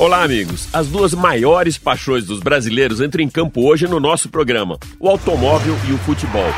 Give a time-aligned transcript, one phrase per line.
[0.00, 0.66] Olá, amigos.
[0.72, 5.76] As duas maiores paixões dos brasileiros entram em campo hoje no nosso programa: o automóvel
[5.86, 6.48] e o futebol.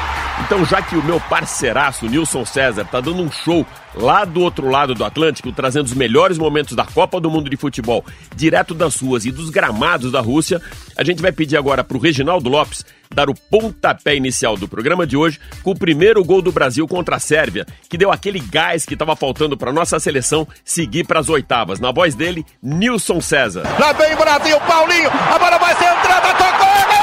[0.45, 3.65] Então, já que o meu parceiraço Nilson César está dando um show
[3.95, 7.57] lá do outro lado do Atlântico, trazendo os melhores momentos da Copa do Mundo de
[7.57, 10.61] Futebol, direto das ruas e dos gramados da Rússia,
[10.97, 15.07] a gente vai pedir agora para o Reginaldo Lopes dar o pontapé inicial do programa
[15.07, 18.85] de hoje com o primeiro gol do Brasil contra a Sérvia, que deu aquele gás
[18.85, 21.79] que estava faltando para nossa seleção seguir para as oitavas.
[21.79, 23.63] Na voz dele, Nilson César.
[23.79, 27.02] Lá vem o Brasil, Paulinho, a bola vai ser entrada, tocou,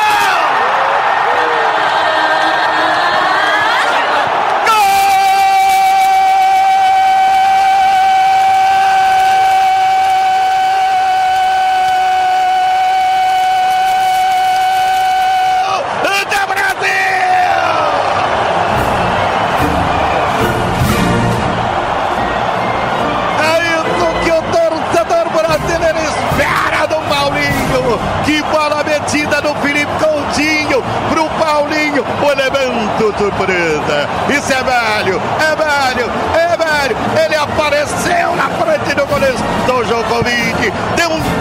[40.20, 40.73] Djokovic.
[40.98, 41.39] Deu um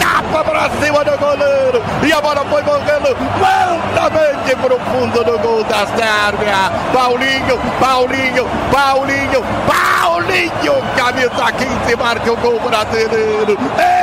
[0.80, 1.82] cima do goleiro.
[2.06, 6.70] E a bola foi morrendo lentamente para o fundo do gol da Sérvia.
[6.92, 10.88] Paulinho, Paulinho, Paulinho, Paulinho.
[10.96, 13.56] Camisa 15 marca o gol brasileiro.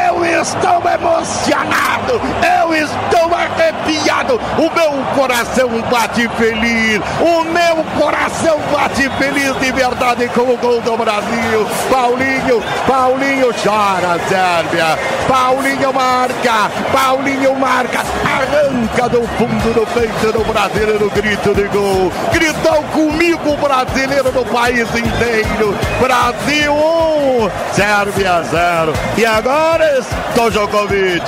[0.08, 2.22] Eu estou emocionado.
[2.62, 4.39] Eu estou arrepiado.
[4.58, 7.02] O meu coração bate feliz.
[7.20, 11.67] O meu coração bate feliz de verdade com o gol do Brasil.
[11.89, 14.98] Paulinho, Paulinho chora, Sérvia.
[15.28, 22.11] Paulinho marca, Paulinho marca, arranca do fundo do peito do brasileiro, grito de gol.
[22.31, 25.75] Gritou comigo brasileiro do país inteiro.
[25.99, 28.93] Brasil 1, Sérvia 0.
[29.17, 31.25] E agora, Stojokovic.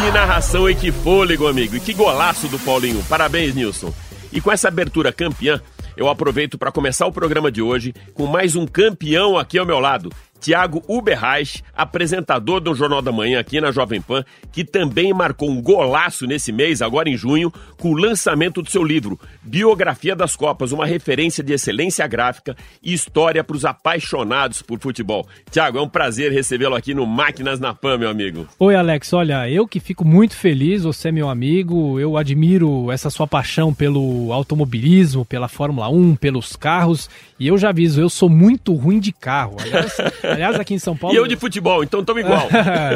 [0.00, 1.76] Que narração e que fôlego, amigo.
[1.76, 3.04] E que golaço do Paulinho.
[3.08, 3.92] Parabéns, Nilson.
[4.32, 5.60] E com essa abertura campeã,
[5.96, 9.78] eu aproveito para começar o programa de hoje com mais um campeão aqui ao meu
[9.78, 10.10] lado.
[10.42, 15.62] Tiago Uberreich, apresentador do Jornal da Manhã aqui na Jovem Pan, que também marcou um
[15.62, 20.72] golaço nesse mês, agora em junho, com o lançamento do seu livro Biografia das Copas,
[20.72, 25.24] uma referência de excelência gráfica e história para os apaixonados por futebol.
[25.48, 28.48] Tiago, é um prazer recebê-lo aqui no Máquinas na Pan, meu amigo.
[28.58, 29.12] Oi, Alex.
[29.12, 33.72] Olha, eu que fico muito feliz, você é meu amigo, eu admiro essa sua paixão
[33.72, 37.08] pelo automobilismo, pela Fórmula 1, pelos carros,
[37.42, 39.56] e eu já aviso, eu sou muito ruim de carro.
[39.58, 41.12] Aliás, Aliás, aqui em São Paulo.
[41.12, 42.46] E eu de futebol, então estamos igual.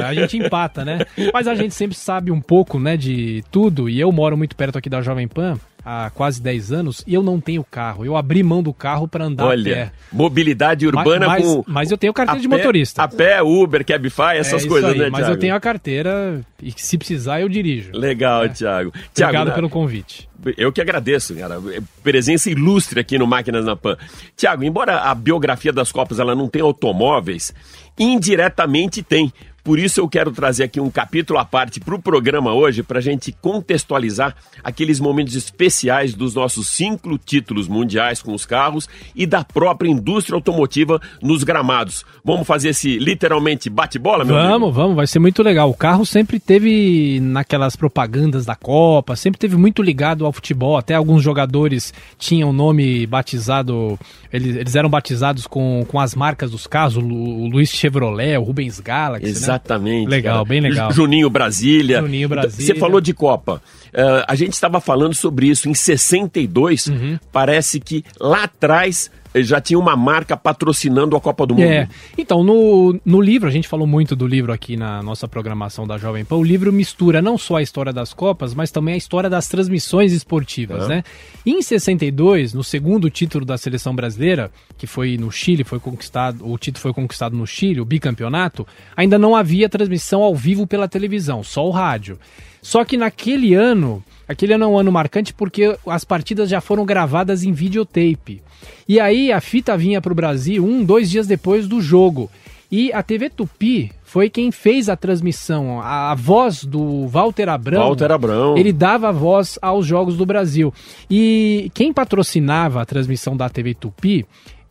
[0.06, 1.00] a gente empata, né?
[1.34, 3.88] Mas a gente sempre sabe um pouco, né, de tudo.
[3.88, 7.22] E eu moro muito perto aqui da Jovem Pan há quase 10 anos e eu
[7.22, 8.04] não tenho carro.
[8.04, 9.92] Eu abri mão do carro para andar Olha, a pé.
[10.12, 11.64] mobilidade urbana mas, com.
[11.64, 13.02] Mas eu tenho carteira de pé, motorista.
[13.04, 15.34] A pé, Uber, Cabify, essas é coisas, aí, né, Mas Thiago?
[15.34, 17.92] eu tenho a carteira e se precisar eu dirijo.
[17.94, 18.48] Legal, É.
[18.48, 18.88] Thiago.
[18.88, 20.28] Obrigado Thiago, pelo convite.
[20.56, 21.60] Eu que agradeço, cara.
[22.02, 23.96] Presença ilustre aqui no Máquinas na Pan.
[24.36, 27.54] Tiago, embora a biografia das Copas ela não tenha automóveis,
[27.98, 29.32] indiretamente tem.
[29.66, 33.00] Por isso eu quero trazer aqui um capítulo à parte para o programa hoje, para
[33.00, 39.26] a gente contextualizar aqueles momentos especiais dos nossos cinco títulos mundiais com os carros e
[39.26, 42.04] da própria indústria automotiva nos gramados.
[42.24, 44.70] Vamos fazer esse literalmente bate-bola, meu Vamos, amigo?
[44.72, 45.68] vamos, vai ser muito legal.
[45.68, 50.76] O carro sempre teve naquelas propagandas da Copa, sempre teve muito ligado ao futebol.
[50.76, 53.98] Até alguns jogadores tinham nome batizado,
[54.32, 58.36] eles, eles eram batizados com, com as marcas dos carros, o, Lu- o Luiz Chevrolet,
[58.38, 59.55] o Rubens Galaxy, né?
[59.56, 60.08] Exatamente.
[60.08, 60.44] Legal, cara.
[60.44, 60.92] bem legal.
[60.92, 62.00] Juninho Brasília.
[62.00, 62.74] Juninho Brasília.
[62.74, 63.62] Você falou de Copa.
[63.98, 66.88] Eh, a gente estava falando sobre isso em 62.
[66.88, 67.18] Uhum.
[67.32, 71.64] Parece que lá atrás eh, já tinha uma marca patrocinando a Copa do Mundo.
[71.66, 71.88] É.
[72.18, 75.96] Então, no, no livro, a gente falou muito do livro aqui na nossa programação da
[75.96, 76.36] Jovem Pan.
[76.36, 80.12] O livro mistura não só a história das Copas, mas também a história das transmissões
[80.12, 80.88] esportivas, Ah.
[80.88, 81.04] né?
[81.46, 86.58] Em 62, no segundo título da seleção brasileira, que foi no Chile, foi conquistado, o
[86.58, 91.42] título foi conquistado no Chile, o bicampeonato, ainda não havia transmissão ao vivo pela televisão,
[91.42, 92.18] só o rádio.
[92.66, 96.84] Só que naquele ano, aquele ano é um ano marcante porque as partidas já foram
[96.84, 98.42] gravadas em videotape.
[98.88, 102.28] E aí a fita vinha para o Brasil um, dois dias depois do jogo.
[102.68, 105.80] E a TV Tupi foi quem fez a transmissão.
[105.80, 107.82] A, a voz do Walter Abrão.
[107.82, 108.58] Walter Abrão.
[108.58, 110.74] Ele dava voz aos Jogos do Brasil.
[111.08, 114.26] E quem patrocinava a transmissão da TV Tupi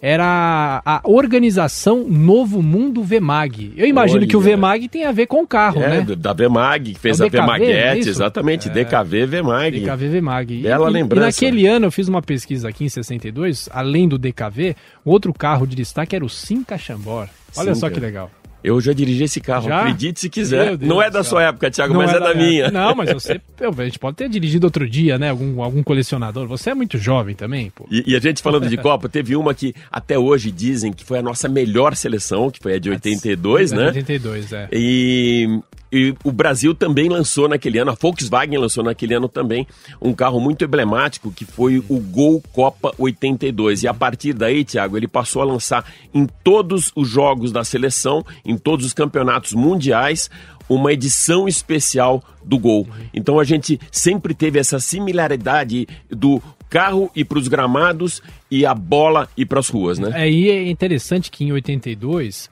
[0.08, 3.74] era a organização Novo Mundo Vemag.
[3.76, 4.28] Eu imagino Olha.
[4.28, 6.16] que o Vemag tem a ver com o carro, É, né?
[6.16, 8.10] da Vemag, que fez É a é Vemaguete, isso?
[8.10, 9.80] exatamente, DKV Vemag.
[9.80, 10.62] DKV Vemag.
[10.62, 11.24] Bela e, lembrança.
[11.24, 15.66] E naquele ano eu fiz uma pesquisa aqui em 62, além do DKV, outro carro
[15.66, 17.28] de destaque era o Simca Chambor.
[17.58, 18.00] Olha só Simca.
[18.00, 18.30] que legal.
[18.66, 19.82] Eu já dirigi esse carro, Já?
[19.82, 20.78] acredite se quiser.
[20.80, 22.44] Não é da sua época, Thiago, Não mas é, da época.
[22.44, 22.72] minha.
[22.72, 25.30] Não, mas você, a gente pode ter dirigido outro dia, né?
[25.30, 26.48] Algum, algum colecionador.
[26.48, 27.86] Você é muito jovem também, pô.
[27.92, 31.20] E, e a gente falando de Copa, teve uma que até hoje dizem que foi
[31.20, 33.86] a nossa melhor seleção, que foi a de 82, né?
[33.88, 34.68] 82, é.
[34.72, 35.60] E,
[35.96, 39.66] e o Brasil também lançou naquele ano, a Volkswagen lançou naquele ano também
[40.02, 43.84] um carro muito emblemático que foi o Gol Copa 82.
[43.84, 48.26] E a partir daí, Thiago, ele passou a lançar em todos os jogos da seleção,
[48.44, 50.30] em todos os campeonatos mundiais,
[50.68, 52.86] uma edição especial do Gol.
[53.14, 58.22] Então a gente sempre teve essa similaridade do carro ir para os gramados
[58.52, 60.12] e a bola ir para as ruas, né?
[60.14, 62.50] É, e é interessante que em 82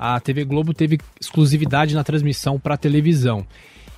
[0.00, 3.46] a TV Globo teve exclusividade na transmissão para televisão.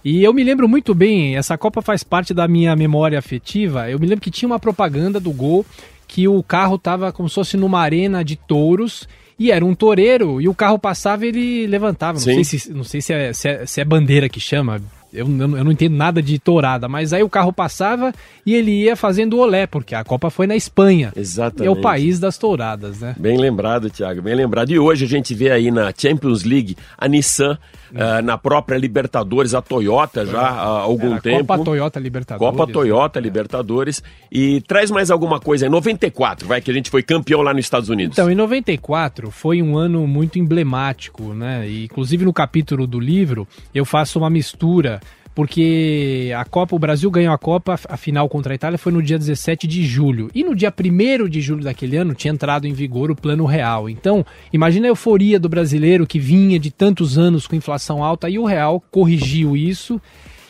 [0.05, 3.89] E eu me lembro muito bem, essa Copa faz parte da minha memória afetiva.
[3.89, 5.65] Eu me lembro que tinha uma propaganda do Gol
[6.09, 9.09] que o carro tava como se fosse numa arena de touros
[9.39, 12.15] e era um toureiro e o carro passava e ele levantava.
[12.15, 12.43] Não Sim.
[12.43, 14.83] sei, se, não sei se, é, se, é, se é bandeira que chama.
[15.13, 18.13] Eu, não- eu não entendo nada de tourada, mas aí o carro passava
[18.47, 21.13] e ele ia fazendo olé, porque a Copa foi na Espanha.
[21.15, 21.67] Exatamente.
[21.67, 23.15] É o país das touradas, né?
[23.19, 24.71] Bem lembrado, Thiago, bem lembrado.
[24.71, 27.59] E hoje a gente vê aí na Champions League a Nissan,
[27.95, 31.47] ah, na própria Libertadores, a Toyota já há algum Era tempo.
[31.47, 32.51] Copa Toyota Libertadores.
[32.57, 34.03] Copa Toyota Libertadores.
[34.31, 35.71] E traz mais alguma coisa aí.
[35.71, 38.17] 94, vai, que a gente foi campeão lá nos Estados Unidos.
[38.17, 41.69] Então, em 94 foi um ano muito emblemático, né?
[41.69, 45.01] E, inclusive no capítulo do livro eu faço uma mistura,
[45.35, 49.03] porque a Copa, o Brasil ganhou a Copa, a final contra a Itália foi no
[49.03, 50.31] dia 17 de julho.
[50.35, 53.89] E no dia 1 de julho daquele ano tinha entrado em vigor o Plano Real.
[53.89, 58.39] Então, imagina a euforia do brasileiro que vinha de tantos anos com inflação alta e
[58.39, 60.01] o Real corrigiu isso.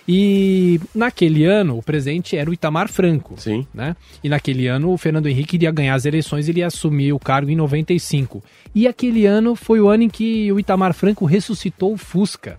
[0.06, 3.64] E naquele ano o presidente era o Itamar Franco Sim.
[3.73, 3.94] né?
[4.23, 7.50] E naquele ano o Fernando Henrique iria ganhar as eleições, ele ia assumir o cargo
[7.50, 8.43] em 95.
[8.75, 12.58] E aquele ano foi o ano em que o Itamar Franco ressuscitou o Fusca.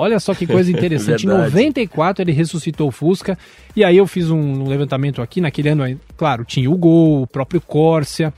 [0.00, 1.24] Olha só que coisa interessante.
[1.24, 1.50] em Verdade.
[1.54, 3.38] 94 ele ressuscitou o Fusca.
[3.76, 5.40] E aí eu fiz um, levantamento aqui.
[5.40, 8.32] Naquele ano, claro, tinha o Gol, o próprio Corsia.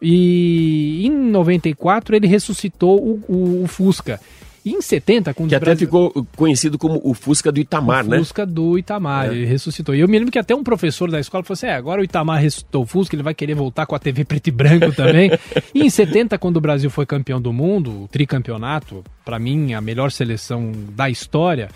[0.00, 4.18] E em 94 ele ressuscitou o, o- o Fusca.
[4.64, 8.08] E em 70, quando Que até Brasil- ficou conhecido como o Fusca do Itamar, o
[8.10, 8.18] né?
[8.18, 9.34] Fusca do Itamar, É.
[9.34, 9.92] ele ressuscitou.
[9.94, 12.04] E eu me lembro que até um professor da escola falou assim: é, agora o
[12.04, 15.30] Itamar ressuscitou o Fusca, ele vai querer voltar com a TV preto e branco também.
[15.74, 19.80] e em 70, quando o Brasil foi campeão do mundo, o tricampeonato, pra mim, a
[19.80, 21.68] melhor seleção da história,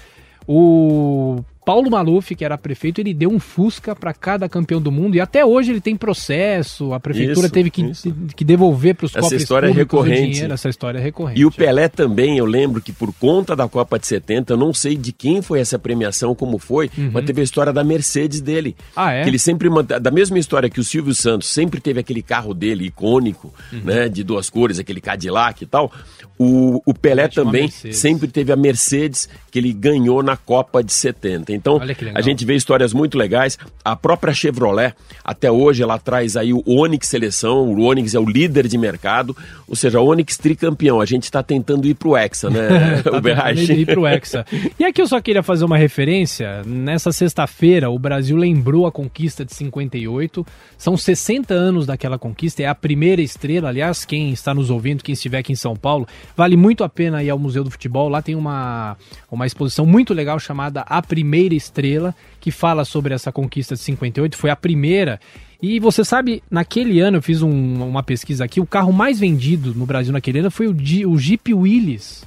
[0.47, 5.17] o Paulo Maluf, que era prefeito, ele deu um Fusca para cada campeão do mundo
[5.17, 8.15] e até hoje ele tem processo, a prefeitura Isso, teve que, isso.
[8.37, 10.31] que devolver para os Essa cofres história é recorrente.
[10.31, 11.41] dinheiro, essa história é recorrente.
[11.41, 14.73] E o Pelé também, eu lembro que por conta da Copa de 70, eu não
[14.73, 18.77] sei de quem foi essa premiação, como foi, mas teve a história da Mercedes dele.
[18.79, 18.85] Uhum.
[18.95, 19.25] Ah, é?
[19.25, 19.69] Que ele sempre
[20.01, 23.81] da mesma história que o Silvio Santos sempre teve aquele carro dele icônico, Uhum.
[23.83, 25.91] né, de duas cores, aquele Cadillac e tal.
[26.39, 31.56] O, o Pelé também sempre teve a Mercedes que ele ganhou na Copa de 70.
[31.57, 31.81] Então,
[32.15, 33.59] a gente vê histórias muito legais.
[33.85, 34.95] A própria Chevrolet,
[35.25, 37.69] até hoje, ela traz aí o Onix Seleção.
[37.69, 39.37] O Onix é o líder de mercado,
[39.67, 41.01] ou seja, o Onix tricampeão.
[41.01, 44.45] A gente está tentando ir pro Hexa, né, Tá o tentando ir pro Hexa.
[44.79, 46.63] E aqui eu só queria fazer uma referência.
[46.65, 50.47] Nessa sexta-feira, o Brasil lembrou a conquista de 58.
[50.77, 52.63] São 60 anos daquela conquista.
[52.63, 53.69] É a primeira estrela.
[53.69, 57.23] Aliás, quem está nos ouvindo, quem estiver aqui em São Paulo, vale muito a pena
[57.23, 58.09] ir ao Museu do Futebol.
[58.09, 58.97] Lá tem uma,
[59.31, 64.37] uma exposição muito legal chamada A Primeira Estrela, que fala sobre essa conquista de 58.
[64.37, 65.21] Foi a primeira.
[65.63, 69.75] E você sabe, naquele ano, eu fiz um- uma pesquisa aqui, o carro mais vendido
[69.75, 70.73] no Brasil naquele ano foi o,
[71.11, 72.25] o Jeep Willys.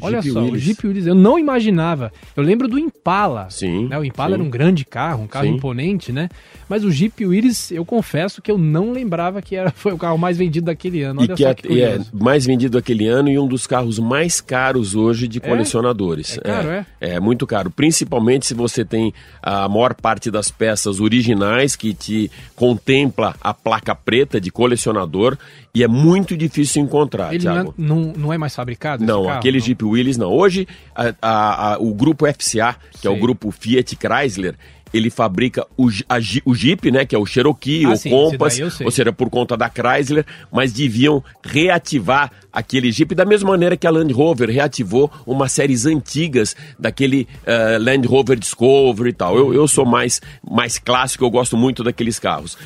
[0.00, 0.62] Olha Jeep só, o Willys.
[0.62, 2.12] Jeep Willys, eu não imaginava.
[2.36, 3.48] Eu lembro do Impala.
[3.50, 3.98] Sim, né?
[3.98, 4.34] O Impala sim.
[4.34, 5.54] era um grande carro, um carro Sim.
[5.54, 6.28] imponente, né?
[6.68, 10.18] Mas o Jeep Willys, eu confesso que eu não lembrava que era, foi o carro
[10.18, 11.20] mais vendido daquele ano.
[11.20, 13.66] E Olha que só é, que e é mais vendido aquele ano e um dos
[13.66, 16.38] carros mais caros hoje de colecionadores.
[16.38, 16.86] É caro, é?
[17.00, 19.12] É muito caro, principalmente se você tem
[19.42, 25.36] a maior parte das peças originais que te contempla a placa preta de colecionador
[25.74, 27.74] e é muito difícil encontrar, Ele não é, Thiago.
[27.78, 29.04] não, não é mais fabricado?
[29.04, 29.38] Não, carro?
[29.38, 29.64] aquele Não.
[29.64, 30.30] Jeep Willys não.
[30.32, 34.54] Hoje, a- a- a- o grupo FCA, que é o grupo Fiat Chrysler,
[34.90, 36.16] ele fabrica o, a
[36.46, 39.54] o Jeep, né, que é o Cherokee, Ah, o sim, Compass, ou seja, por conta
[39.54, 45.10] da Chrysler, mas deviam reativar aquele Jeep da mesma maneira que a Land Rover reativou
[45.26, 49.36] umas séries antigas daquele eh, Land Rover Discovery e tal.
[49.36, 52.56] Eu, eu sou mais, mais clássico, eu gosto muito daqueles carros.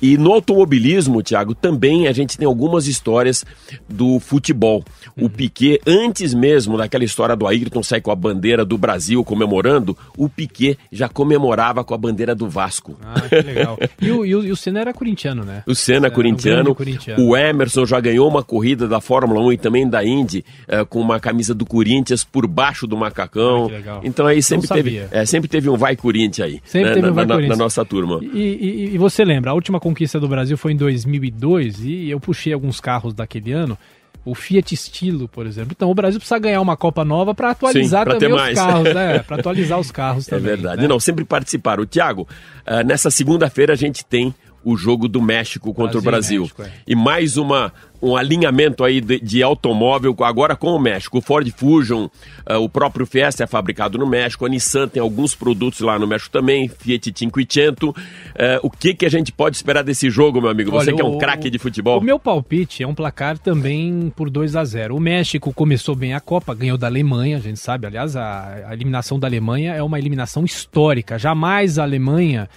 [0.00, 3.44] E no automobilismo, Thiago, também a gente tem algumas histórias
[3.88, 4.84] do futebol.
[5.16, 5.26] Uhum.
[5.26, 9.96] O Piquet, antes mesmo daquela história do Ayrton sair com a bandeira do Brasil comemorando,
[10.16, 12.96] o Piquet já comemorava com a bandeira do Vasco.
[13.02, 13.78] Ah, que legal.
[14.00, 15.62] E o, e o, e o Senna era corintiano, né?
[15.66, 16.76] O Senna Era um corintiano,
[17.18, 21.00] o Emerson já ganhou uma corrida da Fórmula 1 e também da Indy eh, com
[21.00, 23.64] uma camisa do Corinthians por baixo do macacão.
[23.64, 24.00] Ah, que legal.
[24.04, 27.10] Então aí sempre teve, é, sempre teve um vai Corinthians aí, Sempre né, teve um
[27.10, 27.58] na, vai na- Corinthians.
[27.58, 28.20] na nossa turma.
[28.22, 32.20] E, e- e você lembra, a última conquista do Brasil foi em 2002 e eu
[32.20, 33.76] puxei alguns carros daquele ano.
[34.24, 35.72] O Fiat Stilo, por exemplo.
[35.74, 38.58] Então o Brasil precisa ganhar uma Copa nova para atualizar pra também os mais.
[38.58, 39.18] carros, né?
[39.26, 40.44] Para atualizar os carros É também.
[40.44, 40.82] verdade.
[40.82, 40.88] né?
[40.88, 41.86] Não, sempre participaram.
[41.86, 42.28] Tiago,
[42.66, 46.42] ah, nessa segunda-feira a gente tem o jogo do México contra Brasil o Brasil.
[46.42, 46.72] México, é.
[46.86, 51.18] E mais uma, um alinhamento aí de, de automóvel, agora com o México.
[51.18, 52.08] O Ford Fusion,
[52.46, 56.06] ah, o próprio Fiesta é fabricado no México, a Nissan tem alguns produtos lá no
[56.06, 57.92] México também, Fiat 500.
[58.38, 60.70] Ah, o que, que a gente pode esperar desse jogo, meu amigo?
[60.70, 61.98] Você Olha, que é um craque de futebol.
[61.98, 66.14] O meu palpite é um placar também por 2 a 0 O México começou bem
[66.14, 67.86] a Copa, ganhou da Alemanha, a gente sabe.
[67.86, 71.18] Aliás, a, a eliminação da Alemanha é uma eliminação histórica.
[71.18, 72.48] Jamais a Alemanha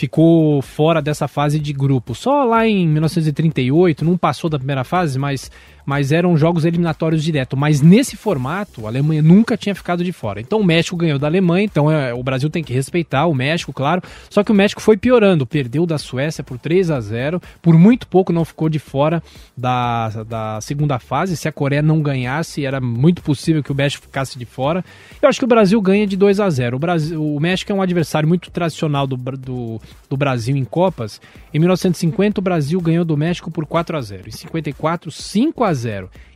[0.00, 2.14] ficou fora dessa fase de grupo.
[2.14, 5.50] Só lá em 1938, não passou da primeira fase, mas,
[5.90, 7.56] mas eram jogos eliminatórios direto.
[7.56, 10.40] Mas nesse formato, a Alemanha nunca tinha ficado de fora.
[10.40, 13.72] Então o México ganhou da Alemanha, então é, o Brasil tem que respeitar o México,
[13.72, 14.00] claro.
[14.28, 18.06] Só que o México foi piorando, perdeu da Suécia por 3 a 0 por muito
[18.06, 19.20] pouco não ficou de fora
[19.56, 21.36] da, da segunda fase.
[21.36, 24.84] Se a Coreia não ganhasse, era muito possível que o México ficasse de fora.
[25.20, 27.74] Eu acho que o Brasil ganha de 2 a 0 o, Brasil, o México é
[27.74, 31.20] um adversário muito tradicional do, do, do Brasil em Copas.
[31.52, 35.74] Em 1950, o Brasil ganhou do México por 4 a 0 Em 54, 5 a
[35.74, 35.79] 0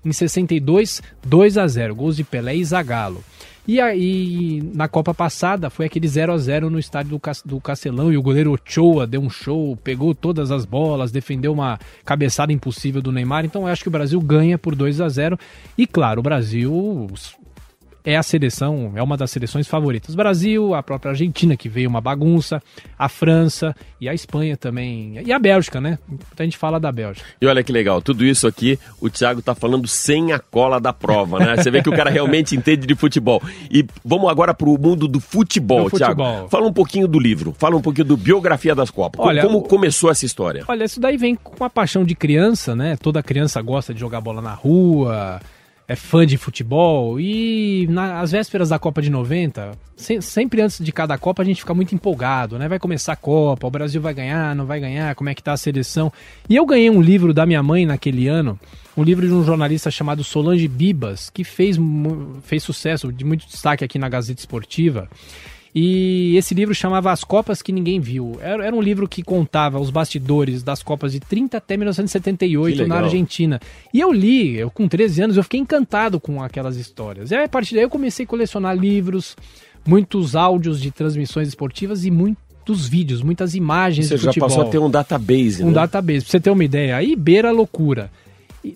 [0.04, 3.22] Em 62, 2 a 0 Gols de Pelé e Zagallo.
[3.66, 8.16] E aí, na Copa passada, foi aquele 0 a 0 no estádio do Castelão e
[8.16, 13.10] o goleiro Ochoa deu um show, pegou todas as bolas, defendeu uma cabeçada impossível do
[13.10, 13.46] Neymar.
[13.46, 15.38] Então, eu acho que o Brasil ganha por 2 a 0
[15.78, 17.08] E, claro, o Brasil
[18.04, 20.14] é a seleção, é uma das seleções favoritas.
[20.14, 22.62] Brasil, a própria Argentina, que veio uma bagunça,
[22.98, 25.22] a França e a Espanha também.
[25.24, 25.98] E a Bélgica, né?
[26.06, 27.26] Muita gente fala da Bélgica.
[27.40, 30.92] E olha que legal, tudo isso aqui o Thiago tá falando sem a cola da
[30.92, 31.56] prova, né?
[31.56, 33.42] Você vê que o cara realmente entende de futebol.
[33.70, 36.14] E vamos agora pro mundo do futebol, Do futebol.
[36.34, 36.48] Thiago.
[36.50, 39.16] Fala um pouquinho do livro, fala um pouquinho do Biografia das Copas.
[39.16, 40.64] Como- Olha, como o- começou essa história?
[40.68, 42.96] Olha, isso daí vem com a paixão de criança, né?
[43.00, 45.40] Toda criança gosta de jogar bola na rua,
[45.86, 47.18] é fã de futebol.
[47.20, 51.60] E nas vésperas da Copa de 90, se- sempre antes de cada Copa a gente
[51.60, 52.68] fica muito empolgado, né?
[52.68, 55.52] Vai começar a Copa, o Brasil vai ganhar, não vai ganhar, como é que tá
[55.52, 56.12] a seleção.
[56.48, 58.58] E eu ganhei um livro da minha mãe naquele ano,
[58.96, 61.76] um livro de um jornalista chamado Solange Bibas, que fez,
[62.44, 65.08] fez sucesso, de muito destaque aqui na Gazeta Esportiva.
[65.74, 68.38] E esse livro chamava As Copas que Ninguém Viu.
[68.40, 72.86] Era, era um livro que contava os bastidores das Copas de 30 até Que 1978
[72.86, 72.96] na.
[72.98, 73.60] Argentina.
[73.92, 77.32] E eu li, eu com 13 anos, eu fiquei encantado com aquelas histórias.
[77.32, 79.36] E aí, a partir daí eu comecei a colecionar livros,
[79.84, 84.68] muitos áudios de transmissões esportivas e muitos vídeos, muitas imagens Você já futebol passou a
[84.68, 85.72] ter um database, um né?
[85.72, 86.20] database.
[86.20, 88.12] Pra você ter uma ideia, aí beira a loucura.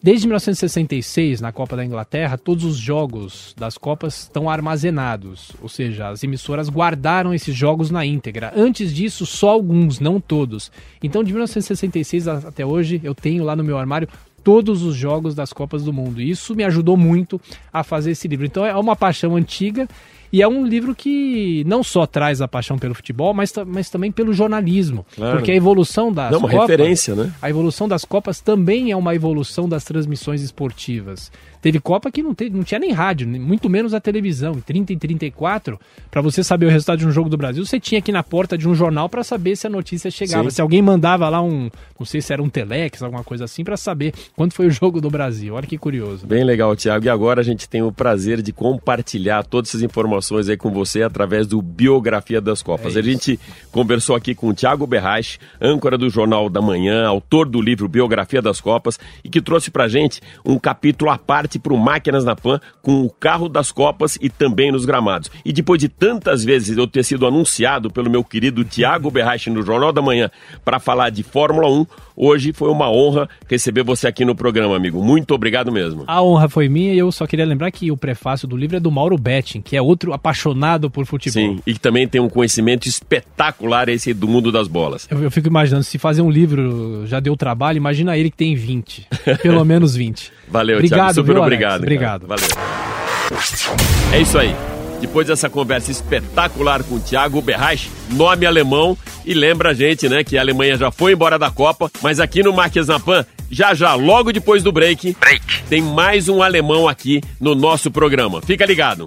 [0.02, 5.52] Desde 1966, na Copa da Inglaterra, todos os jogos das Copas estão armazenados.
[5.62, 8.52] Ou seja, as emissoras guardaram esses jogos na íntegra.
[8.54, 10.70] Antes disso, só alguns, não todos.
[11.02, 14.08] Então, de 1966 a- até hoje, eu tenho lá no meu armário
[14.44, 16.20] todos os jogos das Copas do Mundo.
[16.20, 17.40] E isso me ajudou muito
[17.72, 18.44] a fazer esse livro.
[18.46, 19.88] Então, é uma paixão antiga.
[20.32, 24.12] E é um livro que não só traz a paixão pelo futebol, mas, mas também
[24.12, 25.06] pelo jornalismo.
[25.16, 25.36] Claro.
[25.38, 27.32] Porque a evolução das Não, uma Copas, referência, né?
[27.40, 31.30] a evolução das Copas também é uma evolução das transmissões esportivas.
[31.60, 34.52] Teve Copa que não, te- não tinha nem rádio, muito menos a televisão.
[34.52, 35.80] Em 30 e 34,
[36.10, 38.22] para você saber o resultado de um jogo do Brasil, você tinha que ir na
[38.22, 40.50] porta de um jornal para saber se a notícia chegava.
[40.50, 40.56] Sim.
[40.56, 41.68] Se alguém mandava lá um,
[41.98, 45.00] não sei se era um telex, alguma coisa assim, para saber quanto foi o jogo
[45.00, 45.54] do Brasil.
[45.54, 46.26] Olha que curioso.
[46.26, 47.06] Bem legal, Thiago.
[47.06, 50.17] E agora a gente tem o prazer de compartilhar todas essas informações
[50.48, 52.96] aí com você através do Biografia das Copas.
[52.96, 53.38] É a gente
[53.70, 58.42] conversou aqui com o Thiago Berrache, âncora do Jornal da Manhã, autor do livro Biografia
[58.42, 62.60] das Copas, e que trouxe pra gente um capítulo à parte pro Máquinas na Pan
[62.82, 65.30] com o carro das Copas e também nos gramados.
[65.44, 69.62] E depois de tantas vezes eu ter sido anunciado pelo meu querido Thiago Berrache no
[69.62, 70.30] Jornal da Manhã
[70.64, 75.02] para falar de Fórmula 1, hoje foi uma honra receber você aqui no programa, amigo.
[75.02, 76.04] Muito obrigado mesmo.
[76.06, 78.80] A honra foi minha e eu só queria lembrar que o prefácio do livro é
[78.80, 81.32] do Mauro Betting, que é outro outro apaixonado por futebol.
[81.32, 85.06] Sim, e que também tem um conhecimento espetacular esse do mundo das bolas.
[85.10, 88.54] Eu, eu fico imaginando, se fazer um livro já deu trabalho, imagina ele que tem
[88.54, 89.06] 20.
[89.42, 90.32] Pelo menos 20.
[90.48, 91.14] Valeu, obrigado, Thiago.
[91.14, 91.70] Super viu, obrigado.
[91.72, 91.82] Alex?
[91.82, 92.26] Obrigado.
[92.26, 92.40] Cara.
[92.40, 94.12] Valeu.
[94.12, 94.54] É isso aí.
[95.00, 100.24] Depois dessa conversa espetacular com o Thiago Berraich, nome alemão, e lembra a gente, né,
[100.24, 103.74] que a Alemanha já foi embora da Copa, mas aqui no Marques na Pan, já
[103.74, 105.62] já, logo depois do break, break.
[105.68, 108.42] tem mais um alemão aqui no nosso programa.
[108.42, 109.06] Fica ligado.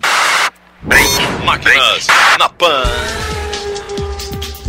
[0.83, 2.07] Máquinas
[2.39, 2.83] na Pan.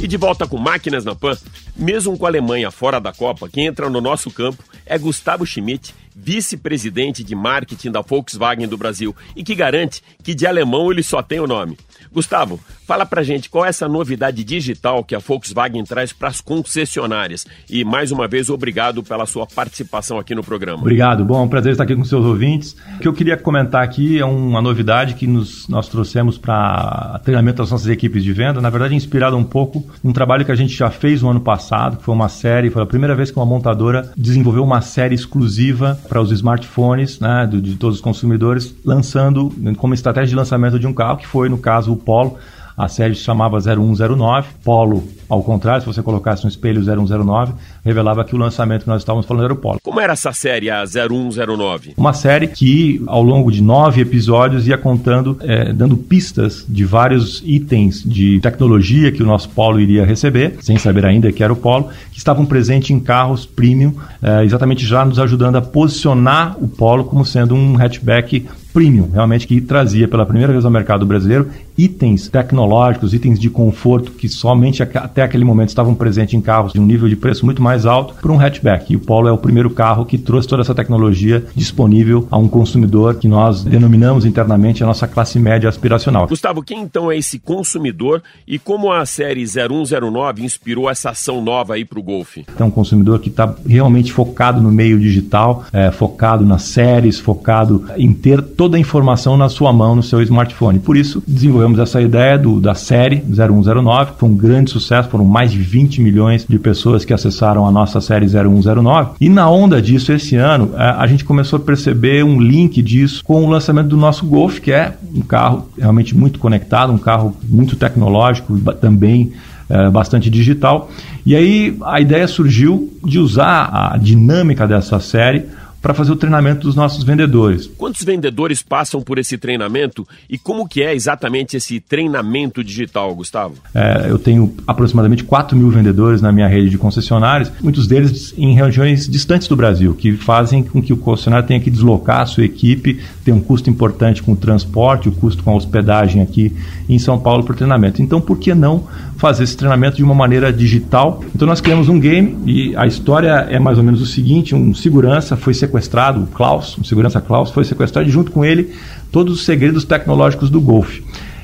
[0.02, 1.38] E de volta com Máquinas na Pan,
[1.74, 5.94] mesmo com a Alemanha fora da Copa, quem entra no nosso campo é Gustavo Schmidt,
[6.14, 11.22] vice-presidente de marketing da Volkswagen do Brasil e que garante que de alemão ele só
[11.22, 11.78] tem o nome.
[12.12, 16.40] Gustavo, fala pra gente qual é essa novidade digital que a Volkswagen traz para as
[16.40, 17.46] concessionárias.
[17.68, 20.80] E mais uma vez, obrigado pela sua participação aqui no programa.
[20.80, 22.76] Obrigado, bom, é um prazer estar aqui com seus ouvintes.
[22.96, 27.58] O que eu queria comentar aqui é uma novidade que nos, nós trouxemos para treinamento
[27.58, 30.74] das nossas equipes de venda, na verdade inspirado um pouco num trabalho que a gente
[30.74, 33.46] já fez no ano passado, que foi uma série, foi a primeira vez que uma
[33.46, 39.52] montadora desenvolveu uma série exclusiva para os smartphones né, de, de todos os consumidores, lançando
[39.76, 42.38] como estratégia de lançamento de um carro, que foi, no caso, o Polo.
[42.76, 45.02] A série se chamava 0109, Polo
[45.32, 49.24] ao contrário, se você colocasse um espelho 0109, revelava que o lançamento que nós estávamos
[49.24, 49.78] falando era o Polo.
[49.82, 51.94] Como era essa série, a 0109?
[51.96, 57.42] Uma série que, ao longo de nove episódios, ia contando, é, dando pistas de vários
[57.46, 61.56] itens de tecnologia que o nosso Polo iria receber, sem saber ainda que era o
[61.56, 61.88] Polo,
[62.22, 67.24] estavam presentes em carros premium, é, exatamente já nos ajudando a posicionar o Polo como
[67.24, 73.14] sendo um hatchback premium, realmente que trazia pela primeira vez ao mercado brasileiro itens tecnológicos,
[73.14, 77.08] itens de conforto que somente até aquele momento estavam presentes em carros de um nível
[77.08, 78.92] de preço muito mais alto para um hatchback.
[78.92, 82.48] E o Polo é o primeiro carro que trouxe toda essa tecnologia disponível a um
[82.48, 86.26] consumidor que nós denominamos internamente a nossa classe média aspiracional.
[86.26, 91.74] Gustavo, quem então é esse consumidor e como a série 0109 inspirou essa ação nova
[91.74, 92.38] aí para o Golf?
[92.58, 97.84] É um consumidor que está realmente focado no meio digital, é, focado nas séries, focado
[97.96, 100.78] em ter toda a informação na sua mão, no seu smartphone.
[100.78, 105.24] Por isso, desenvolvemos essa ideia do, da série 0109, que foi um grande sucesso, foram
[105.24, 109.12] mais de 20 milhões de pessoas que acessaram a nossa série 0109.
[109.20, 113.24] E na onda disso, esse ano, a, a gente começou a perceber um link disso
[113.24, 117.34] com o lançamento do nosso Golf, que é um carro realmente muito conectado, um carro
[117.48, 119.32] muito tecnológico, também
[119.72, 120.90] é, bastante digital.
[121.24, 125.46] E aí a ideia surgiu de usar a dinâmica dessa série
[125.82, 127.66] para fazer o treinamento dos nossos vendedores.
[127.66, 133.56] Quantos vendedores passam por esse treinamento e como que é exatamente esse treinamento digital, Gustavo?
[133.74, 138.54] É, eu tenho aproximadamente 4 mil vendedores na minha rede de concessionários, muitos deles em
[138.54, 142.44] regiões distantes do Brasil, que fazem com que o concessionário tenha que deslocar a sua
[142.44, 146.54] equipe, tem um custo importante com o transporte, o custo com a hospedagem aqui
[146.88, 148.00] em São Paulo para o treinamento.
[148.00, 148.86] Então, por que não
[149.22, 151.22] fazer esse treinamento de uma maneira digital?
[151.32, 154.74] Então, nós criamos um game e a história é mais ou menos o seguinte: um
[154.74, 158.74] segurança foi sequestrado, o Klaus, um segurança Klaus, foi sequestrado e junto com ele
[159.12, 160.98] todos os segredos tecnológicos do Golf.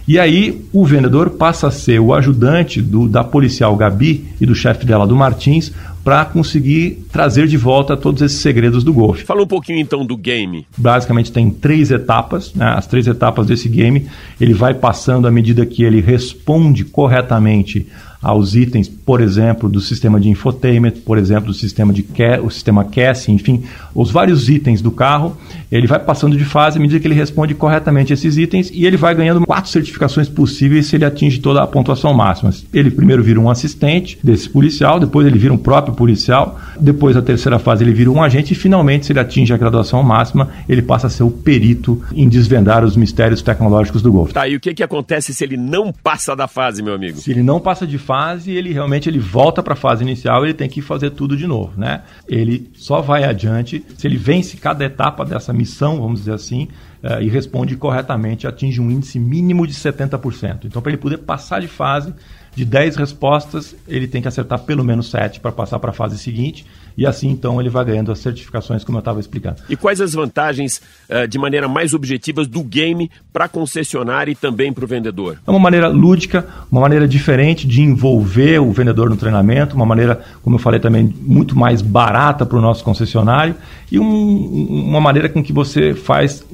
[0.09, 4.55] E aí o vendedor passa a ser o ajudante do, da policial Gabi e do
[4.55, 5.71] chefe dela, do Martins,
[6.09, 9.27] para conseguir trazer de volta todos esses segredos do golfe.
[9.27, 10.67] Fala um pouquinho então do game.
[10.75, 12.65] Basicamente tem três etapas, né?
[12.65, 14.09] as três etapas desse game.
[14.41, 17.87] Ele vai passando à medida que ele responde corretamente
[18.21, 22.05] aos itens, por exemplo, do sistema de infotainment, por exemplo, do sistema de
[22.43, 23.63] o sistema CAS, enfim,
[23.95, 25.37] os vários itens do carro,
[25.71, 28.97] ele vai passando de fase à medida que ele responde corretamente esses itens e ele
[28.97, 32.53] vai ganhando quatro certificações possíveis se ele atinge toda a pontuação máxima.
[32.73, 37.23] Ele primeiro vira um assistente desse policial, depois ele vira um próprio policial, depois a
[37.23, 40.81] terceira fase ele vira um agente e finalmente, se ele atinge a graduação máxima, ele
[40.81, 44.33] passa a ser o perito em desvendar os mistérios tecnológicos do Golf.
[44.33, 47.19] Tá, e o que, que acontece se ele não passa da fase, meu amigo?
[47.19, 50.55] Se ele não passa de fase, ele realmente ele volta para a fase inicial, ele
[50.55, 52.03] tem que fazer tudo de novo, né?
[52.29, 56.69] Ele só vai adiante se ele vence cada etapa dessa missão, vamos dizer assim,
[57.03, 60.65] uh, e responde corretamente, atinge um índice mínimo de 70%.
[60.65, 62.15] Então, para ele poder passar de fase,
[62.55, 66.19] de 10 respostas, ele tem que acertar pelo menos 7 para passar para a fase
[66.19, 66.67] seguinte.
[66.99, 69.59] E assim, então, ele vai ganhando as certificações, como eu estava explicando.
[69.69, 74.35] E quais as vantagens, uh, de maneira mais objetiva, do game para a concessionária e
[74.35, 75.39] também para o vendedor?
[75.47, 80.21] É uma maneira lúdica, uma maneira diferente de envolver o vendedor no treinamento, uma maneira,
[80.43, 83.55] como eu falei também, muito mais barata para o nosso concessionário
[83.91, 86.45] e um, uma maneira com que você faz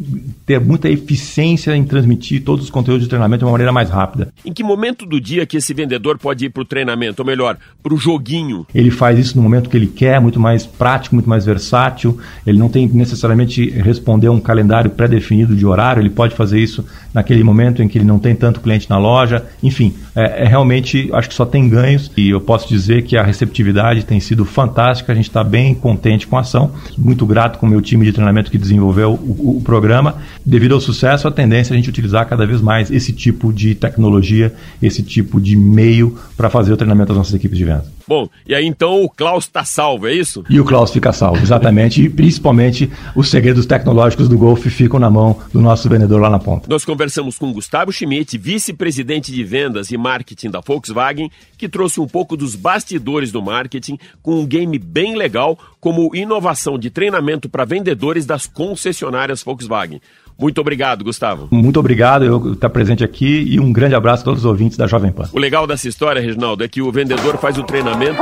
[0.46, 4.32] ter muita eficiência em transmitir todos os conteúdos de treinamento de uma maneira mais rápida.
[4.44, 7.56] Em que momento do dia que esse vendedor pode ir para o treinamento, ou melhor,
[7.82, 8.66] para o joguinho?
[8.74, 12.18] Ele faz isso no momento que ele quer, muito mais prático, muito mais versátil.
[12.46, 16.84] Ele não tem necessariamente responder a um calendário pré-definido de horário, ele pode fazer isso
[17.12, 19.44] naquele momento em que ele não tem tanto cliente na loja.
[19.62, 23.22] Enfim, é, é realmente, acho que só tem ganhos e eu posso dizer que a
[23.22, 27.66] receptividade tem sido fantástica, a gente está bem contente com a ação, muito grato com
[27.66, 30.16] o meu time de treinamento que desenvolveu o, o programa.
[30.44, 33.74] Devido ao sucesso, a tendência é a gente utilizar cada vez mais esse tipo de
[33.74, 37.84] tecnologia, esse tipo de meio para fazer o treinamento das nossas equipes de venda.
[38.06, 40.23] Bom, e aí então o Klaus está salvo, é isso?
[40.48, 42.02] E o Klaus fica salvo, exatamente.
[42.02, 46.38] e principalmente os segredos tecnológicos do Golf ficam na mão do nosso vendedor lá na
[46.38, 46.68] ponta.
[46.68, 52.06] Nós conversamos com Gustavo Schmidt, vice-presidente de vendas e marketing da Volkswagen, que trouxe um
[52.06, 57.64] pouco dos bastidores do marketing com um game bem legal, como inovação de treinamento para
[57.64, 60.00] vendedores das concessionárias Volkswagen.
[60.38, 61.48] Muito obrigado, Gustavo.
[61.50, 64.86] Muito obrigado eu estar presente aqui e um grande abraço a todos os ouvintes da
[64.86, 65.28] Jovem Pan.
[65.32, 68.20] O legal dessa história, Reginaldo, é que o vendedor faz o treinamento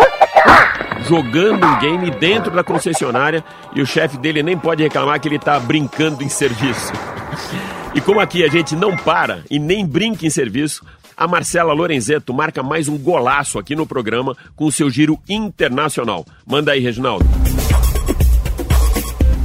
[1.09, 5.37] jogando um game dentro da concessionária e o chefe dele nem pode reclamar que ele
[5.37, 6.93] está brincando em serviço.
[7.95, 10.85] E como aqui a gente não para e nem brinca em serviço,
[11.17, 16.25] a Marcela Lorenzeto marca mais um golaço aqui no programa com seu giro internacional.
[16.47, 17.25] Manda aí, Reginaldo.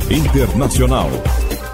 [0.10, 1.10] Internacional.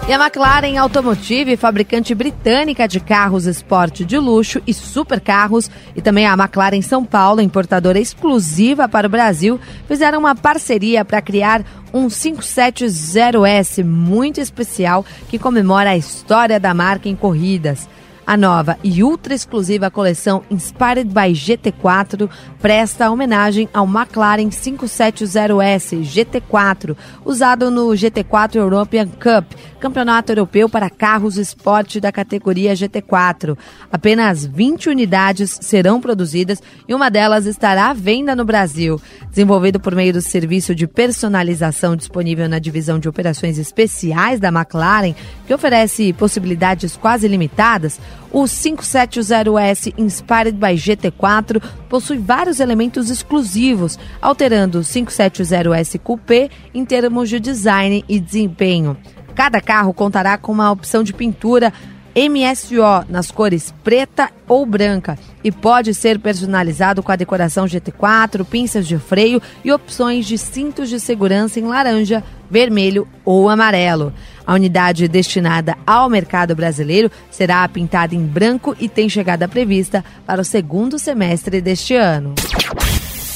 [0.06, 6.26] E a McLaren Automotive, fabricante britânica de carros esporte de luxo e supercarros, e também
[6.26, 12.08] a McLaren São Paulo, importadora exclusiva para o Brasil, fizeram uma parceria para criar um
[12.08, 17.88] 570S muito especial que comemora a história da marca em corridas.
[18.26, 26.96] A nova e ultra exclusiva coleção Inspired by GT4 presta homenagem ao McLaren 570S GT4,
[27.22, 33.58] usado no GT4 European Cup, campeonato europeu para carros esporte da categoria GT4.
[33.92, 38.98] Apenas 20 unidades serão produzidas e uma delas estará à venda no Brasil.
[39.28, 45.14] Desenvolvido por meio do serviço de personalização disponível na divisão de operações especiais da McLaren,
[45.46, 48.00] que oferece possibilidades quase limitadas,
[48.34, 57.28] o 570S Inspired by GT4 possui vários elementos exclusivos, alterando o 570S Coupé em termos
[57.28, 58.96] de design e desempenho.
[59.36, 61.72] Cada carro contará com uma opção de pintura
[62.16, 68.86] MSO nas cores preta ou branca e pode ser personalizado com a decoração GT4, pinças
[68.86, 74.12] de freio e opções de cintos de segurança em laranja, vermelho ou amarelo.
[74.46, 80.40] A unidade destinada ao mercado brasileiro será pintada em branco e tem chegada prevista para
[80.40, 82.34] o segundo semestre deste ano.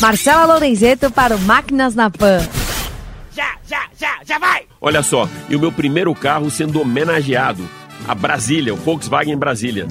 [0.00, 2.40] Marcela Lorenzeto para o Máquinas na Pan.
[3.36, 4.62] Já, já, já, já vai!
[4.80, 7.68] Olha só, e o meu primeiro carro sendo homenageado,
[8.06, 9.86] a Brasília, o Volkswagen Brasília.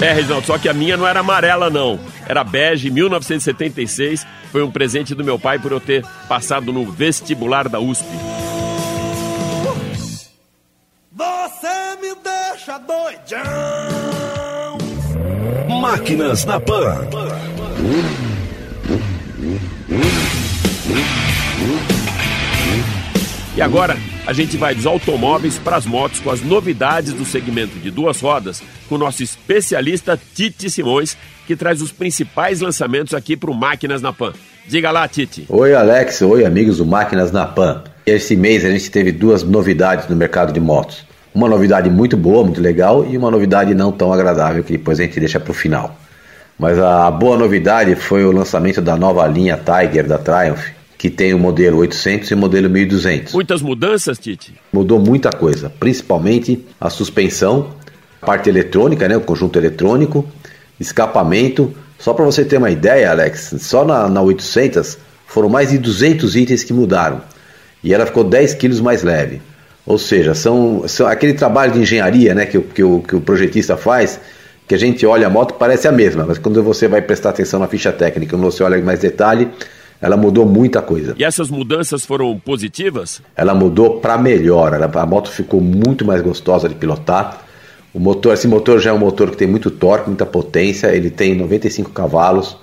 [0.00, 2.00] É, Reginaldo, só que a minha não era amarela, não.
[2.26, 4.26] Era bege, 1976.
[4.50, 8.06] Foi um presente do meu pai por eu ter passado no vestibular da USP.
[11.12, 13.40] Você me deixa doidão.
[15.80, 17.06] Máquinas na Pan.
[23.54, 27.78] E agora a gente vai dos automóveis para as motos com as novidades do segmento
[27.78, 33.36] de duas rodas com o nosso especialista Tite Simões, que traz os principais lançamentos aqui
[33.36, 34.32] para o Máquinas na Pan.
[34.66, 35.46] Diga lá, Tite.
[35.48, 36.22] Oi, Alex.
[36.22, 37.82] Oi, amigos do Máquinas na Pan.
[38.04, 41.04] Esse mês a gente teve duas novidades no mercado de motos.
[41.34, 45.04] Uma novidade muito boa, muito legal, e uma novidade não tão agradável, que depois a
[45.04, 45.96] gente deixa para o final.
[46.58, 51.32] Mas a boa novidade foi o lançamento da nova linha Tiger da Triumph, que tem
[51.32, 53.32] o modelo 800 e o modelo 1200.
[53.32, 54.52] Muitas mudanças, Tite?
[54.70, 57.70] Mudou muita coisa, principalmente a suspensão,
[58.20, 60.28] parte eletrônica, né, o conjunto eletrônico,
[60.78, 61.72] escapamento.
[61.98, 66.36] Só para você ter uma ideia, Alex, só na, na 800 foram mais de 200
[66.36, 67.22] itens que mudaram
[67.82, 69.40] e ela ficou 10 quilos mais leve.
[69.86, 73.74] Ou seja, são, são aquele trabalho de engenharia né, que, que, o, que o projetista
[73.74, 74.20] faz
[74.68, 77.58] que a gente olha a moto parece a mesma, mas quando você vai prestar atenção
[77.58, 79.48] na ficha técnica, quando você olha em mais detalhe,
[80.00, 81.14] ela mudou muita coisa.
[81.18, 83.20] E essas mudanças foram positivas?
[83.36, 87.42] Ela mudou para melhor, ela, a moto ficou muito mais gostosa de pilotar.
[87.92, 91.10] O motor, esse motor já é um motor que tem muito torque, muita potência, ele
[91.10, 92.56] tem 95 cavalos.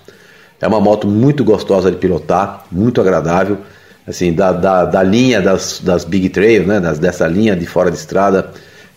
[0.60, 3.60] É uma moto muito gostosa de pilotar, muito agradável.
[4.08, 7.92] Assim, da, da, da linha das, das Big Trail, né, das, dessa linha de fora
[7.92, 8.50] de estrada,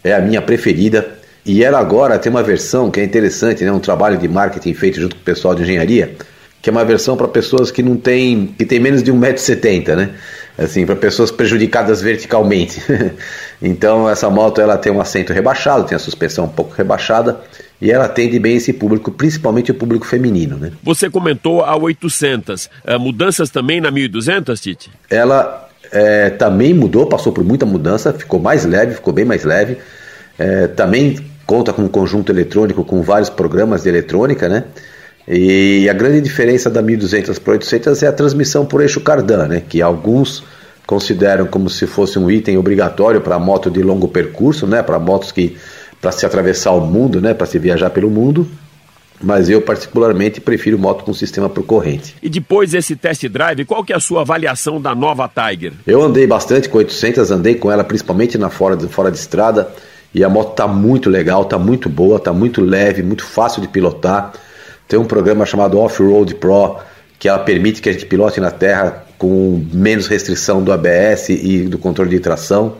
[0.02, 1.18] é a minha preferida.
[1.44, 3.72] E ela agora tem uma versão que é interessante, né?
[3.72, 6.14] um trabalho de marketing feito junto com o pessoal de engenharia,
[6.62, 10.10] que é uma versão para pessoas que não tem, que tem menos de 1,70m, né?
[10.58, 12.82] Assim, para pessoas prejudicadas verticalmente.
[13.62, 17.40] então essa moto ela tem um assento rebaixado, tem a suspensão um pouco rebaixada
[17.80, 20.70] e ela atende bem esse público, principalmente o público feminino, né?
[20.82, 24.90] Você comentou a 800, uh, mudanças também na 1200, Tite?
[25.08, 29.78] Ela é, também mudou, passou por muita mudança, ficou mais leve, ficou bem mais leve.
[30.38, 34.64] É, também conta com um conjunto eletrônico com vários programas de eletrônica, né?
[35.32, 39.62] E a grande diferença da 1200 para 800 é a transmissão por eixo cardan, né?
[39.66, 40.42] Que alguns
[40.84, 44.82] consideram como se fosse um item obrigatório para moto de longo percurso, né?
[44.82, 45.56] Para motos que
[46.00, 47.32] para se atravessar o mundo, né?
[47.32, 48.48] Para se viajar pelo mundo.
[49.22, 52.16] Mas eu particularmente prefiro moto com sistema por corrente.
[52.20, 55.74] E depois desse test drive, qual que é a sua avaliação da nova Tiger?
[55.86, 59.70] Eu andei bastante com 800, andei com ela principalmente na fora de, fora de estrada
[60.12, 63.68] e a moto tá muito legal, tá muito boa, tá muito leve, muito fácil de
[63.68, 64.32] pilotar.
[64.90, 66.78] Tem um programa chamado Off-Road Pro
[67.16, 71.68] que ela permite que a gente pilote na terra com menos restrição do ABS e
[71.68, 72.74] do controle de tração.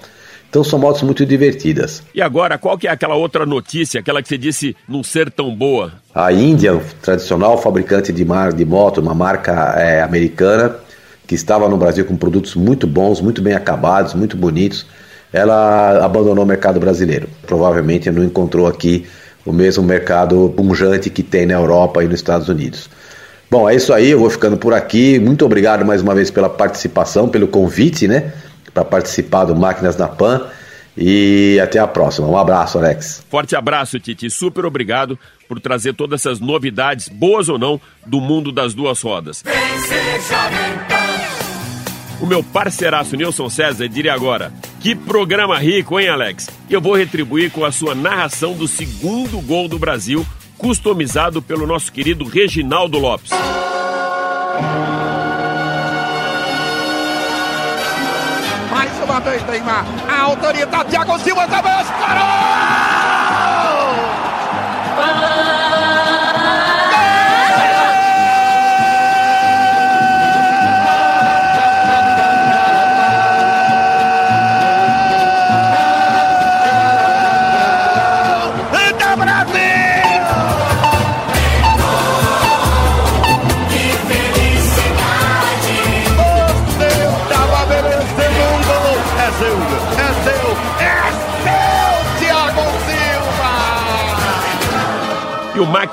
[0.49, 2.03] Então são motos muito divertidas.
[2.13, 5.55] E agora, qual que é aquela outra notícia, aquela que você disse não ser tão
[5.55, 5.93] boa?
[6.13, 10.75] A Índia, tradicional fabricante de, mar, de moto, uma marca é, americana,
[11.29, 14.85] que estava no Brasil com produtos muito bons, muito bem acabados, muito bonitos,
[15.33, 17.29] ela abandonou o mercado brasileiro.
[17.47, 19.07] Provavelmente não encontrou aqui
[19.45, 22.89] o mesmo mercado punjante que tem na Europa e nos Estados Unidos.
[23.51, 25.19] Bom, é isso aí, eu vou ficando por aqui.
[25.19, 28.33] Muito obrigado mais uma vez pela participação, pelo convite, né?
[28.73, 30.47] Para participar do Máquinas na Pan.
[30.97, 32.29] E até a próxima.
[32.29, 33.25] Um abraço, Alex.
[33.29, 34.29] Forte abraço, Titi.
[34.31, 39.43] Super obrigado por trazer todas essas novidades, boas ou não, do mundo das duas rodas.
[42.21, 46.49] O meu parceiraço Nilson César diria agora: que programa rico, hein, Alex?
[46.69, 51.93] Eu vou retribuir com a sua narração do segundo gol do Brasil, customizado pelo nosso
[51.93, 53.31] querido Reginaldo Lopes.
[58.71, 59.85] Mais uma vez, Neymar.
[60.09, 62.31] A autoridade, Thiago Silva também disparou!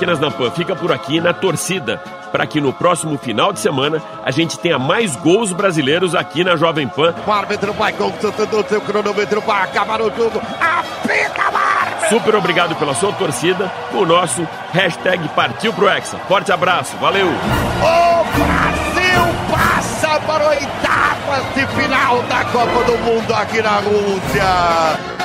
[0.08, 4.02] Máquinas na Pan fica por aqui na torcida, para que no próximo final de semana
[4.24, 7.13] a gente tenha mais gols brasileiros aqui na Jovem Pan.
[7.26, 10.41] O árbitro vai consultando o seu cronômetro para acabar o jogo.
[10.62, 12.10] Apita, árbitro!
[12.10, 16.17] Super obrigado pela sua torcida, o nosso hashtag Partiu pro Hexa.
[16.20, 17.28] Forte abraço, valeu!
[17.28, 25.16] O Brasil passa para oitavas de final da Copa do Mundo aqui na Rússia.